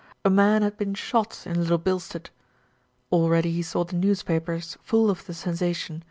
[0.25, 2.31] A man had been shot in Little Bilstead!
[3.11, 5.99] Already he saw the newspapers full of the sensation.